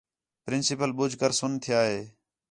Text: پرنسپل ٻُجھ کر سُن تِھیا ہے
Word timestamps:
پرنسپل 0.43 0.89
ٻُجھ 0.97 1.15
کر 1.19 1.31
سُن 1.39 1.51
تِھیا 1.61 1.79
ہے 1.89 2.01